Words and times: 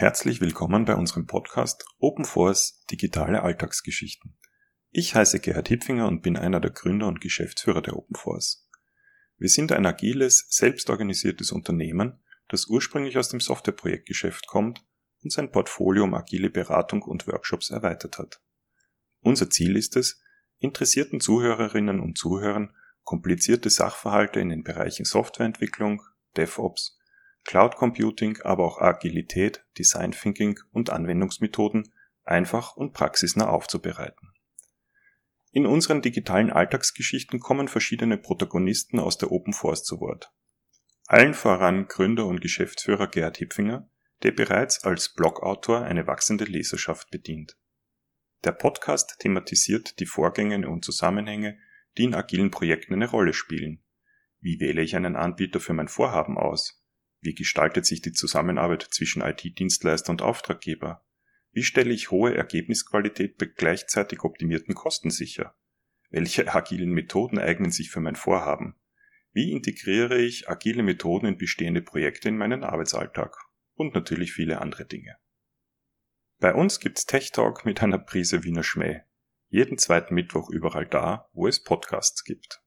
Herzlich 0.00 0.40
willkommen 0.40 0.84
bei 0.84 0.94
unserem 0.94 1.26
Podcast 1.26 1.84
Open 1.98 2.24
Force 2.24 2.84
Digitale 2.88 3.42
Alltagsgeschichten. 3.42 4.38
Ich 4.92 5.16
heiße 5.16 5.40
Gerhard 5.40 5.66
Hipfinger 5.66 6.06
und 6.06 6.22
bin 6.22 6.36
einer 6.36 6.60
der 6.60 6.70
Gründer 6.70 7.08
und 7.08 7.20
Geschäftsführer 7.20 7.82
der 7.82 7.96
Open 7.96 8.14
Force. 8.14 8.64
Wir 9.38 9.48
sind 9.48 9.72
ein 9.72 9.86
agiles, 9.86 10.46
selbstorganisiertes 10.50 11.50
Unternehmen, 11.50 12.22
das 12.46 12.66
ursprünglich 12.66 13.18
aus 13.18 13.28
dem 13.28 13.40
Softwareprojektgeschäft 13.40 14.46
kommt 14.46 14.86
und 15.24 15.32
sein 15.32 15.50
Portfolio 15.50 16.04
um 16.04 16.14
agile 16.14 16.48
Beratung 16.48 17.02
und 17.02 17.26
Workshops 17.26 17.70
erweitert 17.70 18.18
hat. 18.18 18.40
Unser 19.18 19.50
Ziel 19.50 19.76
ist 19.76 19.96
es, 19.96 20.22
interessierten 20.58 21.18
Zuhörerinnen 21.18 21.98
und 21.98 22.16
Zuhörern 22.16 22.72
komplizierte 23.02 23.68
Sachverhalte 23.68 24.38
in 24.38 24.50
den 24.50 24.62
Bereichen 24.62 25.04
Softwareentwicklung, 25.04 26.02
DevOps, 26.36 26.97
Cloud 27.48 27.76
Computing, 27.76 28.42
aber 28.42 28.66
auch 28.66 28.78
Agilität, 28.78 29.64
Design 29.78 30.12
Thinking 30.12 30.60
und 30.70 30.90
Anwendungsmethoden 30.90 31.90
einfach 32.22 32.76
und 32.76 32.92
praxisnah 32.92 33.48
aufzubereiten. 33.48 34.34
In 35.50 35.64
unseren 35.64 36.02
digitalen 36.02 36.50
Alltagsgeschichten 36.50 37.40
kommen 37.40 37.68
verschiedene 37.68 38.18
Protagonisten 38.18 38.98
aus 38.98 39.16
der 39.16 39.32
Open 39.32 39.54
Force 39.54 39.82
zu 39.82 39.98
Wort. 39.98 40.30
Allen 41.06 41.32
voran 41.32 41.88
Gründer 41.88 42.26
und 42.26 42.42
Geschäftsführer 42.42 43.06
Gerhard 43.06 43.38
Hipfinger, 43.38 43.88
der 44.24 44.32
bereits 44.32 44.84
als 44.84 45.14
Blogautor 45.14 45.80
eine 45.80 46.06
wachsende 46.06 46.44
Leserschaft 46.44 47.10
bedient. 47.10 47.56
Der 48.44 48.52
Podcast 48.52 49.16
thematisiert 49.20 50.00
die 50.00 50.06
Vorgänge 50.06 50.68
und 50.68 50.84
Zusammenhänge, 50.84 51.58
die 51.96 52.04
in 52.04 52.14
agilen 52.14 52.50
Projekten 52.50 52.92
eine 52.92 53.08
Rolle 53.08 53.32
spielen. 53.32 53.82
Wie 54.38 54.60
wähle 54.60 54.82
ich 54.82 54.96
einen 54.96 55.16
Anbieter 55.16 55.60
für 55.60 55.72
mein 55.72 55.88
Vorhaben 55.88 56.36
aus? 56.36 56.84
Wie 57.20 57.34
gestaltet 57.34 57.84
sich 57.84 58.00
die 58.00 58.12
Zusammenarbeit 58.12 58.82
zwischen 58.90 59.22
IT-Dienstleister 59.22 60.10
und 60.10 60.22
Auftraggeber? 60.22 61.04
Wie 61.52 61.64
stelle 61.64 61.92
ich 61.92 62.10
hohe 62.10 62.34
Ergebnisqualität 62.34 63.36
bei 63.38 63.46
gleichzeitig 63.46 64.22
optimierten 64.22 64.74
Kosten 64.74 65.10
sicher? 65.10 65.56
Welche 66.10 66.46
agilen 66.54 66.90
Methoden 66.90 67.38
eignen 67.38 67.70
sich 67.70 67.90
für 67.90 68.00
mein 68.00 68.16
Vorhaben? 68.16 68.76
Wie 69.32 69.52
integriere 69.52 70.18
ich 70.18 70.48
agile 70.48 70.82
Methoden 70.82 71.26
in 71.26 71.38
bestehende 71.38 71.82
Projekte 71.82 72.28
in 72.28 72.38
meinen 72.38 72.64
Arbeitsalltag? 72.64 73.36
Und 73.74 73.94
natürlich 73.94 74.32
viele 74.32 74.60
andere 74.60 74.86
Dinge. 74.86 75.16
Bei 76.40 76.54
uns 76.54 76.80
gibt's 76.80 77.06
Tech 77.06 77.32
Talk 77.32 77.64
mit 77.64 77.82
einer 77.82 77.98
Prise 77.98 78.44
Wiener 78.44 78.62
Schmäh. 78.62 79.02
Jeden 79.48 79.78
zweiten 79.78 80.14
Mittwoch 80.14 80.50
überall 80.50 80.86
da, 80.86 81.28
wo 81.32 81.46
es 81.46 81.62
Podcasts 81.62 82.24
gibt. 82.24 82.62